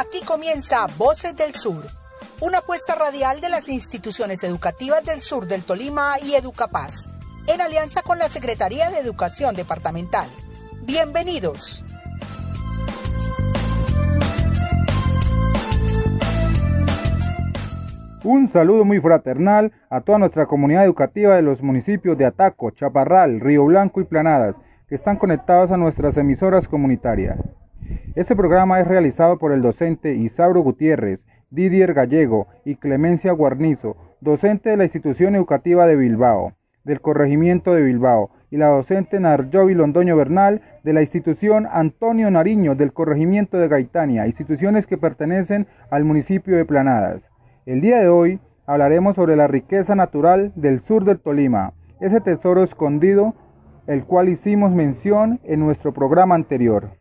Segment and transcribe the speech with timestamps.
[0.00, 1.82] Aquí comienza Voces del Sur,
[2.40, 7.08] una apuesta radial de las instituciones educativas del sur del Tolima y Educapaz,
[7.48, 10.28] en alianza con la Secretaría de Educación Departamental.
[10.82, 11.82] Bienvenidos.
[18.22, 23.40] Un saludo muy fraternal a toda nuestra comunidad educativa de los municipios de Ataco, Chaparral,
[23.40, 24.54] Río Blanco y Planadas,
[24.88, 27.40] que están conectados a nuestras emisoras comunitarias.
[28.14, 34.70] Este programa es realizado por el docente Isauro Gutiérrez, Didier Gallego y Clemencia Guarnizo, docente
[34.70, 40.16] de la institución educativa de Bilbao, del corregimiento de Bilbao, y la docente Narjovi Londoño
[40.16, 46.56] Bernal de la institución Antonio Nariño del corregimiento de Gaitania, instituciones que pertenecen al municipio
[46.56, 47.28] de Planadas.
[47.66, 52.62] El día de hoy hablaremos sobre la riqueza natural del sur del Tolima, ese tesoro
[52.62, 53.34] escondido,
[53.86, 56.97] el cual hicimos mención en nuestro programa anterior.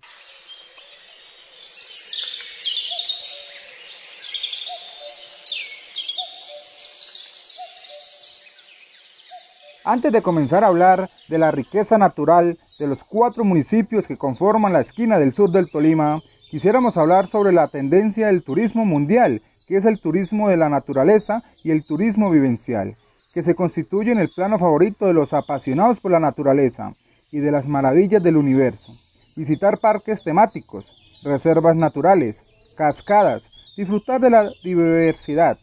[9.89, 14.73] Antes de comenzar a hablar de la riqueza natural de los cuatro municipios que conforman
[14.73, 16.21] la esquina del sur del Tolima,
[16.51, 21.41] quisiéramos hablar sobre la tendencia del turismo mundial que es el turismo de la naturaleza
[21.63, 22.97] y el turismo vivencial,
[23.33, 26.93] que se constituye en el plano favorito de los apasionados por la naturaleza
[27.31, 28.93] y de las maravillas del universo.
[29.37, 30.91] Visitar parques temáticos,
[31.23, 32.43] reservas naturales,
[32.75, 35.57] cascadas, disfrutar de la diversidad,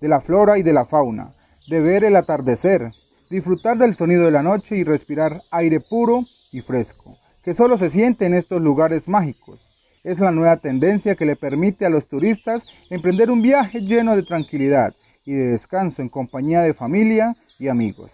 [0.00, 1.32] de la flora y de la fauna,
[1.68, 2.86] de ver el atardecer,
[3.30, 6.20] disfrutar del sonido de la noche y respirar aire puro
[6.52, 9.68] y fresco, que solo se siente en estos lugares mágicos
[10.04, 14.22] es la nueva tendencia que le permite a los turistas emprender un viaje lleno de
[14.22, 18.12] tranquilidad y de descanso en compañía de familia y amigos.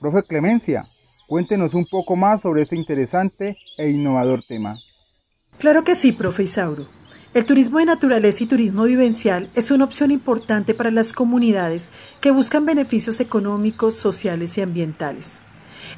[0.00, 0.84] Profe Clemencia,
[1.26, 4.78] cuéntenos un poco más sobre este interesante e innovador tema.
[5.58, 6.86] Claro que sí, profe Isauro.
[7.34, 11.88] El turismo de naturaleza y turismo vivencial es una opción importante para las comunidades
[12.20, 15.38] que buscan beneficios económicos, sociales y ambientales.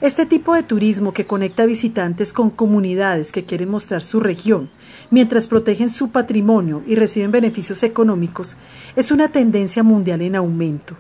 [0.01, 4.71] Este tipo de turismo que conecta visitantes con comunidades que quieren mostrar su región,
[5.11, 8.57] mientras protegen su patrimonio y reciben beneficios económicos,
[8.95, 10.95] es una tendencia mundial en aumento.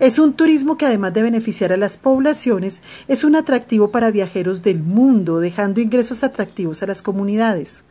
[0.00, 4.62] Es un turismo que además de beneficiar a las poblaciones, es un atractivo para viajeros
[4.62, 7.84] del mundo, dejando ingresos atractivos a las comunidades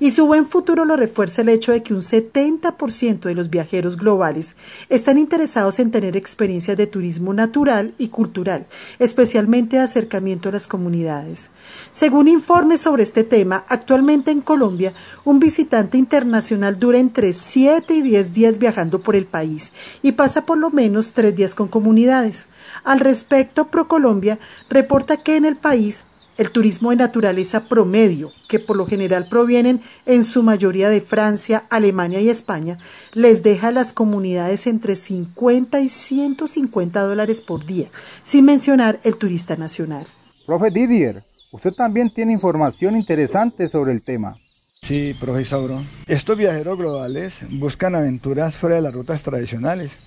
[0.00, 3.98] y su buen futuro lo refuerza el hecho de que un 70% de los viajeros
[3.98, 4.56] globales
[4.88, 8.66] están interesados en tener experiencias de turismo natural y cultural,
[8.98, 11.50] especialmente de acercamiento a las comunidades.
[11.92, 14.94] Según informes sobre este tema, actualmente en Colombia,
[15.24, 19.70] un visitante internacional dura entre 7 y 10 días viajando por el país
[20.02, 22.46] y pasa por lo menos 3 días con comunidades.
[22.84, 24.38] Al respecto, ProColombia
[24.70, 26.04] reporta que en el país
[26.40, 31.64] el turismo de naturaleza promedio, que por lo general provienen en su mayoría de Francia,
[31.68, 32.78] Alemania y España,
[33.12, 37.88] les deja a las comunidades entre 50 y 150 dólares por día,
[38.22, 40.06] sin mencionar el turista nacional.
[40.46, 44.34] Profe Didier, usted también tiene información interesante sobre el tema.
[44.80, 45.82] Sí, profe Sauro.
[46.06, 49.98] Estos viajeros globales buscan aventuras fuera de las rutas tradicionales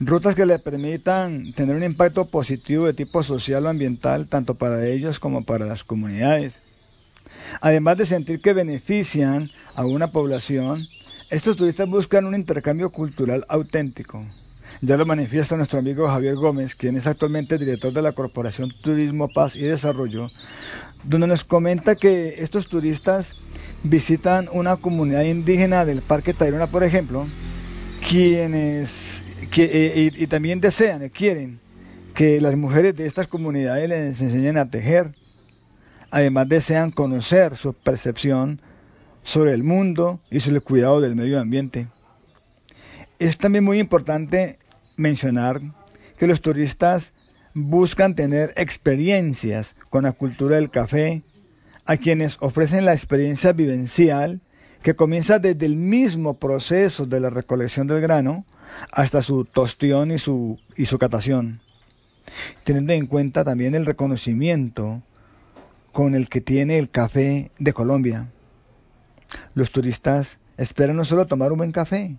[0.00, 4.86] rutas que le permitan tener un impacto positivo de tipo social o ambiental tanto para
[4.86, 6.62] ellos como para las comunidades.
[7.60, 10.86] Además de sentir que benefician a una población,
[11.30, 14.24] estos turistas buscan un intercambio cultural auténtico.
[14.82, 19.28] Ya lo manifiesta nuestro amigo Javier Gómez, quien es actualmente director de la Corporación Turismo,
[19.28, 20.30] Paz y Desarrollo,
[21.02, 23.36] donde nos comenta que estos turistas
[23.82, 27.26] visitan una comunidad indígena del Parque Tayrona, por ejemplo,
[28.08, 29.15] quienes
[29.56, 31.60] eh, y, también desean, quieren
[32.14, 35.10] que las mujeres de estas comunidades les enseñen a tejer.
[36.10, 38.60] Además desean conocer su percepción
[39.22, 41.88] sobre el mundo y sobre el cuidado del medio ambiente.
[43.18, 44.58] Es también muy importante
[44.96, 45.60] mencionar
[46.18, 47.12] que los turistas
[47.54, 51.22] buscan tener experiencias con la cultura del café,
[51.86, 54.40] a quienes ofrecen la experiencia vivencial
[54.82, 58.44] que comienza desde el mismo proceso de la recolección del grano
[58.90, 61.60] hasta su tostión y su, y su catación,
[62.64, 65.02] teniendo en cuenta también el reconocimiento
[65.92, 68.28] con el que tiene el café de Colombia.
[69.54, 72.16] Los turistas esperan no solo tomar un buen café,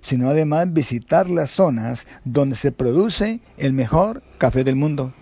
[0.00, 5.12] sino además visitar las zonas donde se produce el mejor café del mundo.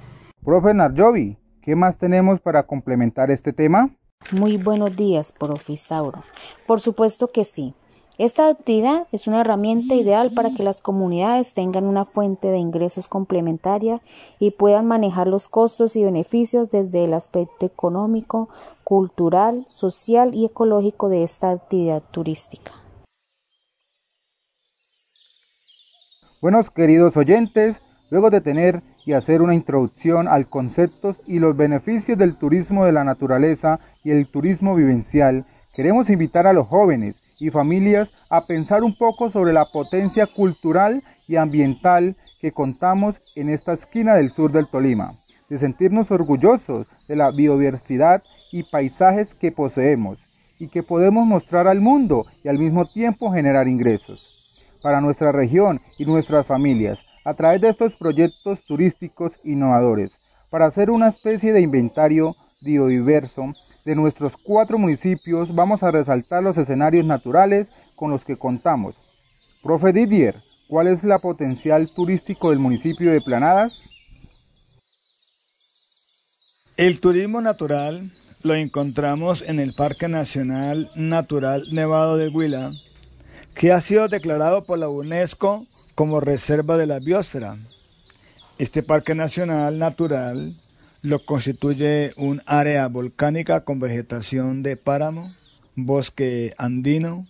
[0.45, 3.91] Profe Narjovi, ¿qué más tenemos para complementar este tema?
[4.33, 6.23] Muy buenos días, profe Sauro.
[6.67, 7.75] Por supuesto que sí.
[8.19, 13.07] Esta actividad es una herramienta ideal para que las comunidades tengan una fuente de ingresos
[13.07, 14.01] complementaria
[14.41, 18.49] y puedan manejar los costos y beneficios desde el aspecto económico,
[18.83, 22.73] cultural, social y ecológico de esta actividad turística.
[26.43, 27.81] Buenos queridos oyentes,
[28.11, 32.91] luego de tener y hacer una introducción al conceptos y los beneficios del turismo de
[32.91, 38.83] la naturaleza y el turismo vivencial, queremos invitar a los jóvenes y familias a pensar
[38.83, 44.53] un poco sobre la potencia cultural y ambiental que contamos en esta esquina del sur
[44.53, 45.15] del Tolima,
[45.49, 50.19] de sentirnos orgullosos de la biodiversidad y paisajes que poseemos
[50.59, 54.25] y que podemos mostrar al mundo y al mismo tiempo generar ingresos.
[54.83, 60.13] Para nuestra región y nuestras familias a través de estos proyectos turísticos innovadores,
[60.51, 63.49] para hacer una especie de inventario biodiverso
[63.85, 68.97] de nuestros cuatro municipios, vamos a resaltar los escenarios naturales con los que contamos.
[69.63, 73.81] Profe Didier, ¿cuál es la potencial turístico del municipio de Planadas?
[76.77, 78.11] El turismo natural
[78.43, 82.73] lo encontramos en el Parque Nacional Natural Nevado del Huila,
[83.55, 85.67] que ha sido declarado por la UNESCO
[85.97, 87.57] como reserva de la biosfera.
[88.59, 90.55] Este parque nacional natural
[91.03, 95.35] lo constituye un área volcánica con vegetación de páramo,
[95.77, 97.27] bosque andino.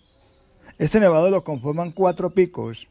[0.77, 2.87] Este nevado lo conforman cuatro picos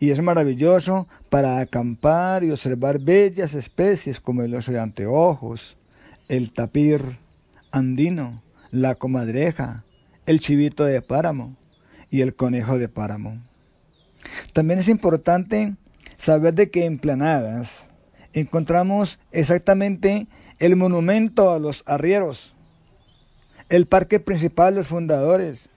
[0.00, 5.76] y es maravilloso para acampar y observar bellas especies como el oso de anteojos,
[6.28, 7.00] el tapir
[7.70, 9.84] andino, la comadreja,
[10.26, 11.56] el chivito de páramo
[12.10, 13.42] y el conejo de páramo.
[14.52, 15.74] También es importante
[16.18, 17.87] saber de que en Planadas
[18.32, 20.26] encontramos exactamente
[20.58, 22.52] el monumento a los arrieros,
[23.68, 25.70] el parque principal de los fundadores,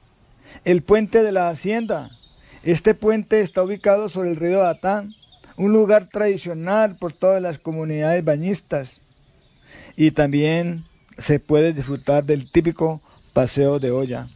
[0.66, 2.10] el puente de la hacienda.
[2.64, 5.14] Este puente está ubicado sobre el río Atán,
[5.58, 9.02] un lugar tradicional por todas las comunidades bañistas.
[9.96, 10.86] Y también
[11.18, 13.02] se puede disfrutar del típico
[13.34, 14.28] paseo de olla.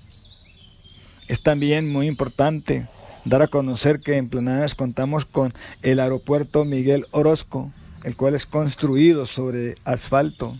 [1.28, 2.88] Es también muy importante
[3.26, 7.72] dar a conocer que en Planadas contamos con el aeropuerto Miguel Orozco,
[8.06, 10.56] el cual es construido sobre asfalto.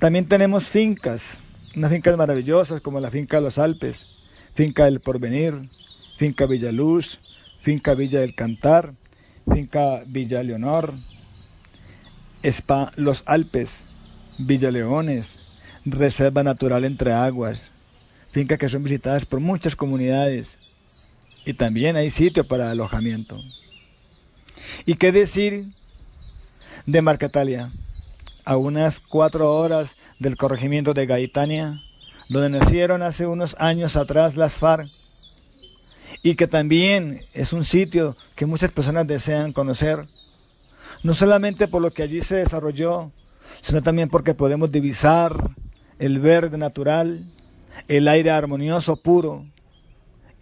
[0.00, 1.38] También tenemos fincas,
[1.76, 4.08] unas fincas maravillosas como la finca Los Alpes,
[4.52, 5.54] finca del Porvenir,
[6.18, 7.20] finca Villaluz,
[7.62, 8.92] finca Villa del Cantar,
[9.54, 10.94] finca Villa Leonor,
[12.42, 13.84] Spa Los Alpes,
[14.36, 15.40] Villa Leones,
[15.84, 17.70] Reserva Natural Entre Aguas,
[18.32, 20.58] fincas que son visitadas por muchas comunidades
[21.44, 23.40] y también hay sitio para alojamiento.
[24.86, 25.68] ¿Y qué decir
[26.90, 27.70] de Marcatalia?
[28.44, 31.82] A unas cuatro horas del corregimiento de Gaitania,
[32.28, 34.88] donde nacieron hace unos años atrás las FARC,
[36.22, 39.98] y que también es un sitio que muchas personas desean conocer,
[41.02, 43.10] no solamente por lo que allí se desarrolló,
[43.62, 45.32] sino también porque podemos divisar
[45.98, 47.24] el verde natural,
[47.88, 49.46] el aire armonioso, puro,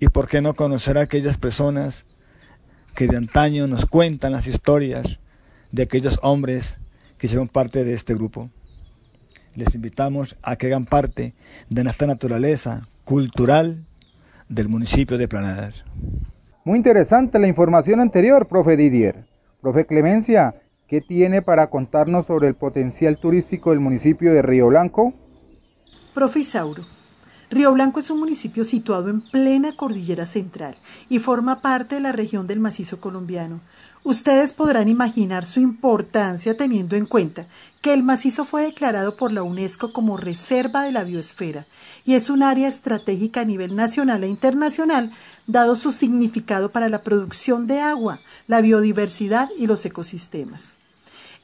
[0.00, 2.04] y por qué no conocer a aquellas personas
[2.94, 5.18] que de antaño nos cuentan las historias
[5.72, 6.78] de aquellos hombres
[7.18, 8.50] que hicieron parte de este grupo.
[9.54, 11.34] Les invitamos a que hagan parte
[11.68, 13.84] de nuestra naturaleza cultural
[14.48, 15.84] del municipio de Planadas.
[16.64, 19.26] Muy interesante la información anterior, profe Didier.
[19.60, 20.54] Profe Clemencia,
[20.86, 25.14] ¿qué tiene para contarnos sobre el potencial turístico del municipio de Río Blanco?
[26.14, 26.84] Profe Isauro,
[27.50, 30.76] Río Blanco es un municipio situado en plena cordillera central
[31.08, 33.60] y forma parte de la región del macizo colombiano.
[34.08, 37.44] Ustedes podrán imaginar su importancia teniendo en cuenta
[37.82, 41.66] que el macizo fue declarado por la UNESCO como Reserva de la Biosfera
[42.06, 45.12] y es un área estratégica a nivel nacional e internacional,
[45.46, 50.77] dado su significado para la producción de agua, la biodiversidad y los ecosistemas.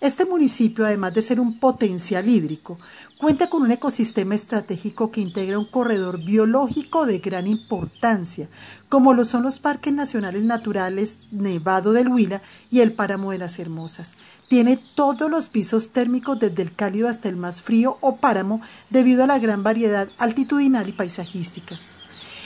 [0.05, 2.77] Este municipio, además de ser un potencial hídrico,
[3.17, 8.51] cuenta con un ecosistema estratégico que integra un corredor biológico de gran importancia,
[8.91, 13.59] como lo son los parques nacionales naturales Nevado del Huila y el Páramo de las
[13.59, 14.13] Hermosas.
[14.47, 19.25] Tiene todos los pisos térmicos desde el cálido hasta el más frío o páramo debido
[19.25, 21.81] a la gran variedad altitudinal y paisajística.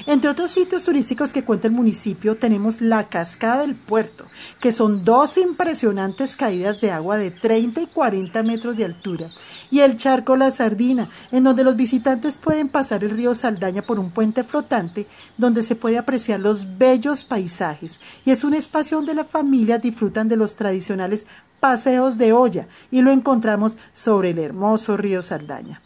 [0.06, 4.24] Entre otros sitios turísticos que cuenta el municipio tenemos la Cascada del Puerto,
[4.60, 9.30] que son dos impresionantes caídas de agua de 30 y 40 metros de altura,
[9.70, 13.98] y el Charco La Sardina, en donde los visitantes pueden pasar el río Saldaña por
[13.98, 19.14] un puente flotante donde se puede apreciar los bellos paisajes, y es un espacio donde
[19.14, 21.26] las familias disfrutan de los tradicionales
[21.60, 25.82] paseos de olla, y lo encontramos sobre el hermoso río Saldaña.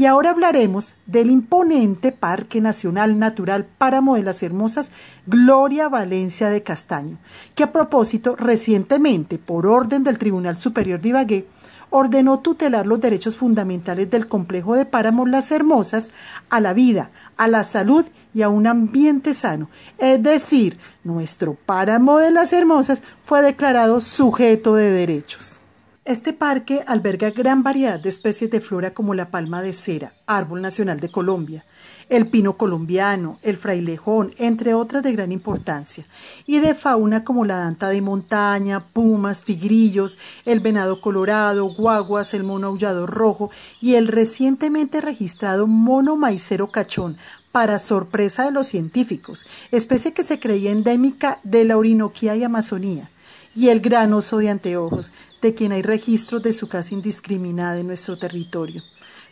[0.00, 4.90] Y ahora hablaremos del imponente Parque Nacional Natural Páramo de las Hermosas
[5.26, 7.18] Gloria Valencia de Castaño,
[7.54, 11.46] que a propósito recientemente, por orden del Tribunal Superior de Ibagué,
[11.90, 16.12] ordenó tutelar los derechos fundamentales del complejo de páramos Las Hermosas
[16.48, 19.68] a la vida, a la salud y a un ambiente sano.
[19.98, 25.59] Es decir, nuestro páramo de Las Hermosas fue declarado sujeto de derechos.
[26.06, 30.62] Este parque alberga gran variedad de especies de flora como la palma de cera, árbol
[30.62, 31.66] nacional de Colombia,
[32.08, 36.06] el pino colombiano, el frailejón, entre otras de gran importancia,
[36.46, 40.16] y de fauna como la danta de montaña, pumas, tigrillos,
[40.46, 43.50] el venado colorado, guaguas, el mono aullado rojo
[43.82, 47.18] y el recientemente registrado mono maicero cachón,
[47.52, 53.10] para sorpresa de los científicos, especie que se creía endémica de la Orinoquía y Amazonía
[53.54, 57.86] y el gran oso de anteojos, de quien hay registros de su caza indiscriminada en
[57.86, 58.82] nuestro territorio.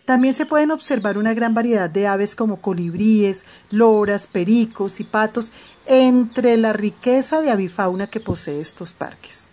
[0.05, 5.53] También se pueden observar una gran variedad de aves como colibríes, loras, pericos y patos,
[5.87, 9.49] entre la riqueza de avifauna que posee estos parques.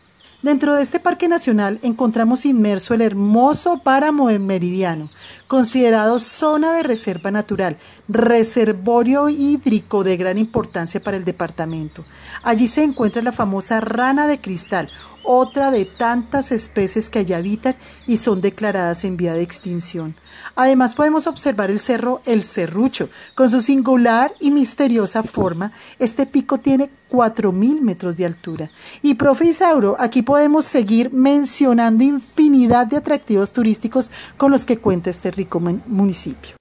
[0.45, 5.09] Dentro de este parque nacional encontramos inmerso el hermoso páramo Meridiano,
[5.47, 12.05] considerado zona de reserva natural, reservorio hídrico de gran importancia para el departamento.
[12.43, 14.91] Allí se encuentra la famosa rana de cristal,
[15.25, 17.75] otra de tantas especies que allí habitan
[18.08, 20.15] y son declaradas en vía de extinción.
[20.55, 23.10] Además podemos observar el cerro El Cerrucho.
[23.36, 28.70] Con su singular y misteriosa forma, este pico tiene 4.000 metros de altura.
[29.01, 35.10] Y profe Isauro, aquí podemos seguir mencionando infinidad de atractivos turísticos con los que cuenta
[35.10, 36.55] este rico municipio.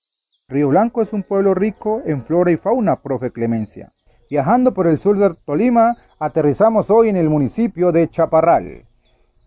[0.48, 3.90] Río Blanco es un pueblo rico en flora y fauna, profe Clemencia.
[4.34, 8.84] Viajando por el sur de Tolima, aterrizamos hoy en el municipio de Chaparral.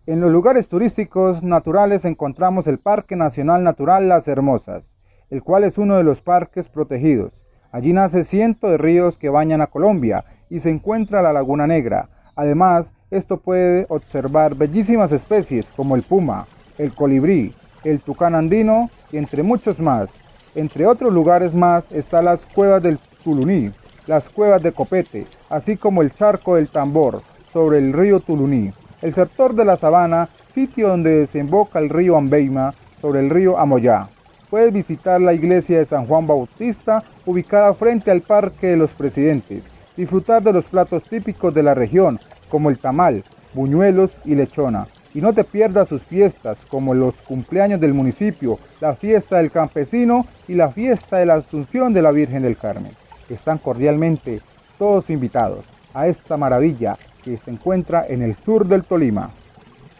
[0.06, 4.90] En los lugares turísticos naturales encontramos el Parque Nacional Natural Las Hermosas,
[5.28, 7.34] el cual es uno de los parques protegidos.
[7.70, 12.08] Allí nace cientos de ríos que bañan a Colombia y se encuentra la Laguna Negra.
[12.34, 16.46] Además, esto puede observar bellísimas especies como el puma,
[16.78, 17.54] el colibrí,
[17.84, 20.08] el tucán andino y entre muchos más.
[20.54, 23.70] Entre otros lugares más están las cuevas del Tuluní,
[24.08, 27.20] las cuevas de Copete, así como el charco del Tambor
[27.52, 28.72] sobre el río Tuluní,
[29.02, 34.08] el sector de la Sabana, sitio donde desemboca el río Ambeima sobre el río Amoyá.
[34.48, 39.64] Puedes visitar la iglesia de San Juan Bautista, ubicada frente al Parque de los Presidentes,
[39.94, 44.86] disfrutar de los platos típicos de la región, como el tamal, buñuelos y lechona.
[45.12, 50.24] Y no te pierdas sus fiestas, como los cumpleaños del municipio, la fiesta del campesino
[50.46, 52.92] y la fiesta de la Asunción de la Virgen del Carmen
[53.34, 54.40] están cordialmente
[54.78, 59.30] todos invitados a esta maravilla que se encuentra en el sur del Tolima.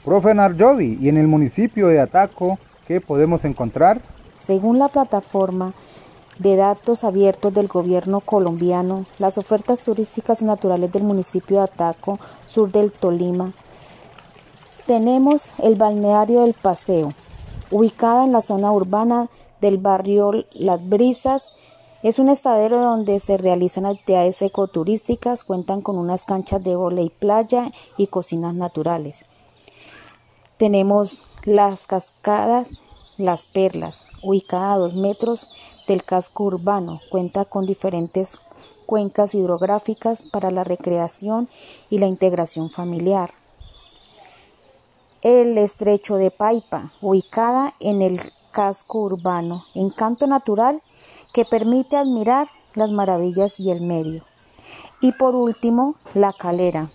[0.04, 4.00] Profe Narjovi, y en el municipio de Ataco, ¿qué podemos encontrar?
[4.36, 5.72] Según la plataforma
[6.38, 12.18] de datos abiertos del gobierno colombiano, las ofertas turísticas y naturales del municipio de Ataco,
[12.46, 13.52] sur del Tolima,
[14.86, 17.12] tenemos el balneario del Paseo,
[17.70, 19.28] ubicada en la zona urbana
[19.60, 21.50] del barrio Las Brisas,
[22.02, 27.72] es un estadero donde se realizan actividades ecoturísticas, cuentan con unas canchas de y playa
[27.96, 29.24] y cocinas naturales.
[30.58, 32.80] Tenemos las cascadas
[33.16, 35.50] Las Perlas, ubicada a dos metros
[35.88, 38.40] del casco urbano, cuenta con diferentes
[38.86, 41.48] cuencas hidrográficas para la recreación
[41.90, 43.30] y la integración familiar.
[45.20, 50.82] El estrecho de Paipa, ubicada en el casco urbano, encanto natural
[51.32, 54.24] que permite admirar las maravillas y el medio.
[55.00, 56.90] Y por último, la calera.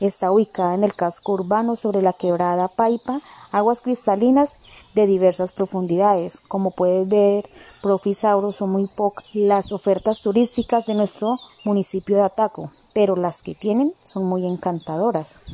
[0.00, 3.20] Está ubicada en el casco urbano sobre la quebrada Paipa,
[3.52, 4.58] aguas cristalinas
[4.94, 6.40] de diversas profundidades.
[6.40, 7.44] Como puedes ver,
[7.82, 13.54] Profisauro, son muy pocas las ofertas turísticas de nuestro municipio de Ataco, pero las que
[13.54, 15.44] tienen son muy encantadoras.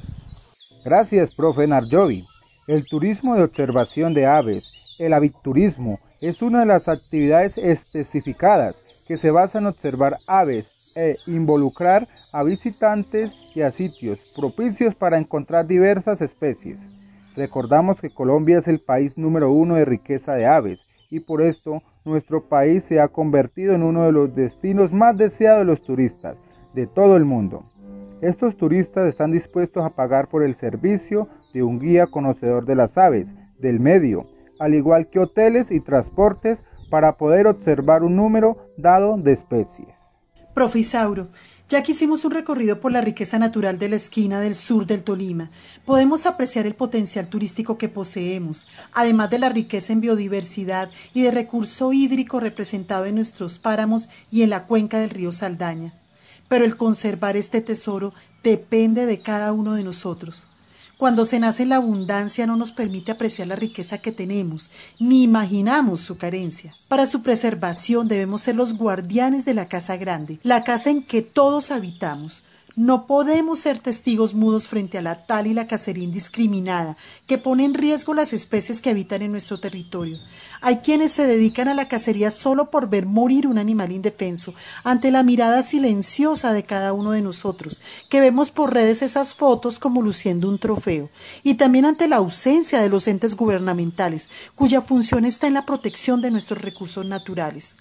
[0.85, 2.25] Gracias, profe Narjovi.
[2.69, 4.67] El turismo de observación de aves,
[4.99, 11.17] el aviturismo, es una de las actividades especificadas que se basa en observar aves e
[11.27, 16.81] involucrar a visitantes y a sitios propicios para encontrar diversas especies.
[17.37, 21.83] Recordamos que Colombia es el país número uno de riqueza de aves y por esto
[22.05, 26.37] nuestro país se ha convertido en uno de los destinos más deseados de los turistas
[26.73, 27.65] de todo el mundo.
[28.23, 32.97] Estos turistas están dispuestos a pagar por el servicio de un guía conocedor de las
[32.97, 34.27] aves, del medio,
[34.59, 39.95] al igual que hoteles y transportes para poder observar un número dado de especies.
[40.55, 41.29] Profisauro,
[41.69, 45.03] ya que hicimos un recorrido por la riqueza natural de la esquina del sur del
[45.03, 45.51] Tolima,
[45.85, 51.33] podemos apreciar el potencial turístico que poseemos, además de la riqueza en biodiversidad y de
[51.33, 55.93] recurso hídrico representado en nuestros páramos y en la cuenca del río Saldaña.
[56.49, 60.47] Pero el conservar este tesoro depende de cada uno de nosotros.
[60.99, 66.01] Cuando se nace la abundancia no nos permite apreciar la riqueza que tenemos, ni imaginamos
[66.01, 66.75] su carencia.
[66.89, 71.21] Para su preservación debemos ser los guardianes de la casa grande, la casa en que
[71.21, 72.45] todos habitamos.
[72.77, 76.95] No podemos ser testigos mudos frente a la tal y la cacería indiscriminada
[77.27, 80.19] que pone en riesgo las especies que habitan en nuestro territorio.
[80.61, 84.53] Hay quienes se dedican a la cacería solo por ver morir un animal indefenso
[84.85, 87.81] ante la mirada silenciosa de cada uno de nosotros,
[88.11, 91.09] que vemos por redes esas fotos como luciendo un trofeo,
[91.43, 96.21] y también ante la ausencia de los entes gubernamentales, cuya función está en la protección
[96.21, 97.75] de nuestros recursos naturales.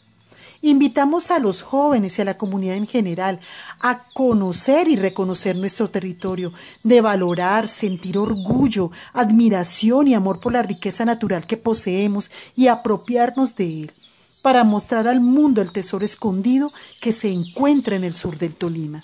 [0.66, 3.40] Invitamos a los jóvenes y a la comunidad en general
[3.82, 10.64] a conocer y reconocer nuestro territorio, de valorar, sentir orgullo, admiración y amor por la
[10.64, 13.92] riqueza natural que poseemos y apropiarnos de él,
[14.42, 19.04] para mostrar al mundo el tesoro escondido que se encuentra en el sur del Tolima.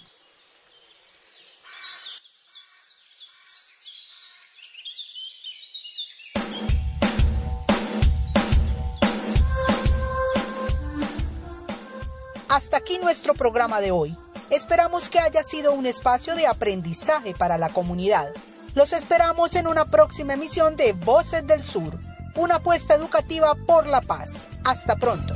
[12.51, 14.17] Hasta aquí nuestro programa de hoy.
[14.49, 18.33] Esperamos que haya sido un espacio de aprendizaje para la comunidad.
[18.75, 21.97] Los esperamos en una próxima emisión de Voces del Sur,
[22.35, 24.49] una apuesta educativa por la paz.
[24.65, 25.33] Hasta pronto.